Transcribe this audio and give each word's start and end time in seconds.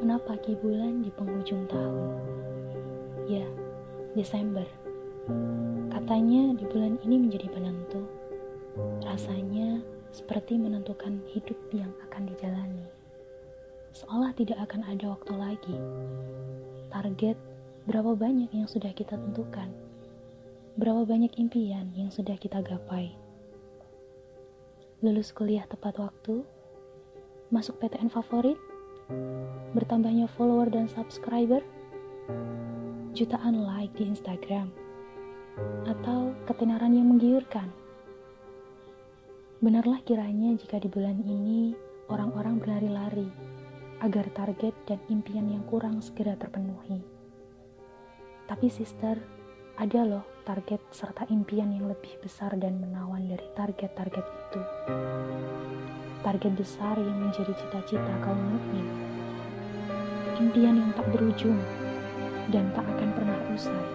Menapaki 0.00 0.56
bulan 0.56 1.04
di 1.04 1.12
penghujung 1.12 1.68
tahun. 1.68 2.08
Ya, 3.28 3.44
Desember. 4.16 4.64
Katanya 5.92 6.56
di 6.56 6.64
bulan 6.64 6.96
ini 7.04 7.28
menjadi 7.28 7.52
penentu. 7.52 8.08
Rasanya 9.04 9.84
seperti 10.08 10.56
menentukan 10.56 11.20
hidup 11.28 11.60
yang 11.76 11.92
akan 12.08 12.32
dijalani. 12.32 12.88
Seolah 13.92 14.32
tidak 14.32 14.56
akan 14.64 14.88
ada 14.88 15.12
waktu 15.12 15.34
lagi. 15.36 15.76
Target 16.88 17.36
berapa 17.84 18.16
banyak 18.16 18.48
yang 18.56 18.64
sudah 18.64 18.96
kita 18.96 19.20
tentukan? 19.20 19.68
Berapa 20.80 21.04
banyak 21.04 21.36
impian 21.36 21.92
yang 21.92 22.08
sudah 22.08 22.40
kita 22.40 22.64
gapai? 22.64 23.12
Lulus 25.04 25.28
kuliah 25.28 25.68
tepat 25.68 26.00
waktu? 26.00 26.40
Masuk 27.52 27.76
PTN 27.84 28.08
favorit? 28.08 28.69
Bertambahnya 29.74 30.30
follower 30.38 30.70
dan 30.70 30.86
subscriber? 30.86 31.62
Jutaan 33.10 33.66
like 33.66 33.90
di 33.98 34.06
Instagram? 34.06 34.70
Atau 35.86 36.34
ketenaran 36.46 36.94
yang 36.94 37.10
menggiurkan? 37.10 37.70
Benarlah 39.60 40.00
kiranya 40.06 40.56
jika 40.56 40.80
di 40.80 40.88
bulan 40.88 41.20
ini 41.26 41.74
orang-orang 42.08 42.62
berlari-lari 42.62 43.28
agar 44.00 44.24
target 44.32 44.72
dan 44.88 44.96
impian 45.12 45.50
yang 45.50 45.66
kurang 45.68 46.00
segera 46.00 46.32
terpenuhi. 46.38 47.04
Tapi 48.48 48.66
sister, 48.72 49.20
ada 49.76 50.00
loh 50.02 50.24
target 50.50 50.82
serta 50.90 51.30
impian 51.30 51.70
yang 51.70 51.86
lebih 51.86 52.18
besar 52.26 52.50
dan 52.58 52.82
menawan 52.82 53.22
dari 53.30 53.46
target-target 53.54 54.26
itu. 54.26 54.58
Target 56.26 56.52
besar 56.58 56.98
yang 56.98 57.22
menjadi 57.22 57.54
cita-cita 57.54 58.10
kaum 58.18 58.58
mukmin. 58.58 58.82
Impian 60.42 60.74
yang 60.74 60.90
tak 60.98 61.06
berujung 61.14 61.54
dan 62.50 62.66
tak 62.74 62.82
akan 62.82 63.08
pernah 63.14 63.38
usai. 63.54 63.86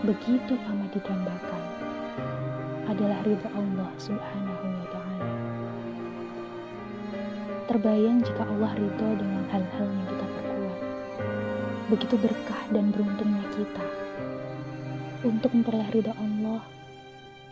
Begitu 0.00 0.56
amat 0.64 0.96
didambakan 0.96 1.62
adalah 2.88 3.20
ridha 3.28 3.48
Allah 3.52 3.90
Subhanahu 4.00 4.64
Terbayang 7.68 8.24
jika 8.24 8.48
Allah 8.48 8.72
ridho 8.80 9.08
dengan 9.12 9.44
hal-hal 9.52 9.86
yang 9.92 10.06
kita 10.08 10.24
perkuat. 10.24 10.78
Begitu 11.92 12.14
berkah 12.16 12.62
dan 12.72 12.88
beruntungnya 12.96 13.44
kita. 13.52 13.84
Untuk 15.20 15.52
memperoleh 15.52 15.92
ridho 15.92 16.16
Allah, 16.16 16.64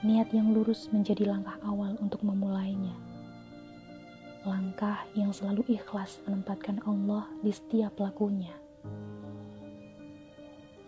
niat 0.01 0.33
yang 0.33 0.57
lurus 0.57 0.89
menjadi 0.89 1.29
langkah 1.29 1.61
awal 1.61 2.01
untuk 2.01 2.25
memulainya. 2.25 2.97
Langkah 4.49 5.05
yang 5.13 5.37
selalu 5.37 5.69
ikhlas 5.77 6.17
menempatkan 6.25 6.81
Allah 6.89 7.29
di 7.45 7.53
setiap 7.53 8.01
lakunya. 8.01 8.57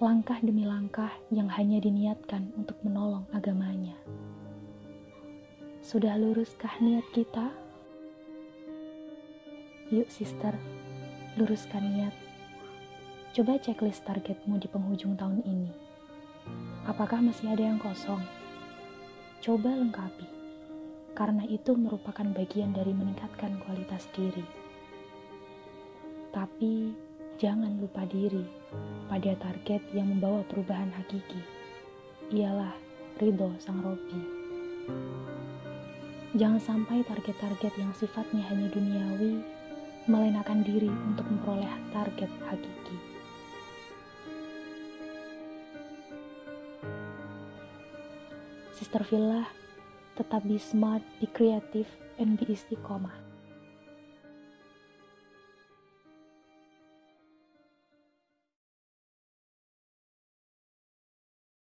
Langkah 0.01 0.41
demi 0.41 0.65
langkah 0.65 1.13
yang 1.29 1.53
hanya 1.53 1.85
diniatkan 1.85 2.49
untuk 2.57 2.81
menolong 2.81 3.29
agamanya. 3.37 4.01
Sudah 5.85 6.17
luruskah 6.17 6.81
niat 6.81 7.05
kita? 7.13 7.53
Yuk 9.93 10.09
sister, 10.09 10.57
luruskan 11.37 11.85
niat. 11.93 12.17
Coba 13.37 13.61
checklist 13.61 14.01
targetmu 14.09 14.57
di 14.57 14.69
penghujung 14.73 15.21
tahun 15.21 15.45
ini. 15.45 15.90
Apakah 16.89 17.21
masih 17.21 17.53
ada 17.53 17.63
yang 17.63 17.79
kosong? 17.79 18.21
Coba 19.41 19.73
lengkapi, 19.73 20.29
karena 21.13 21.45
itu 21.49 21.77
merupakan 21.77 22.25
bagian 22.37 22.73
dari 22.73 22.93
meningkatkan 22.93 23.61
kualitas 23.65 24.05
diri. 24.17 24.45
Tapi 26.31 26.95
jangan 27.41 27.81
lupa 27.81 28.05
diri 28.07 28.45
pada 29.09 29.33
target 29.41 29.83
yang 29.97 30.13
membawa 30.13 30.45
perubahan 30.47 30.93
hakiki. 30.93 31.43
Ialah 32.31 32.77
ridho 33.19 33.51
sang 33.59 33.83
Robi. 33.83 34.21
Jangan 36.39 36.63
sampai 36.63 37.03
target-target 37.03 37.75
yang 37.75 37.91
sifatnya 37.99 38.47
hanya 38.47 38.71
duniawi 38.71 39.43
melenakan 40.07 40.63
diri 40.63 40.89
untuk 41.11 41.27
memperoleh 41.27 41.71
target 41.91 42.31
hakiki. 42.47 43.20
Sister 48.81 49.05
Villa, 49.13 49.45
tetap 50.17 50.41
be 50.49 50.57
smart, 50.57 51.05
be 51.21 51.29
creative, 51.29 51.85
and 52.17 52.41
be 52.41 52.57
istiqomah. 52.57 53.30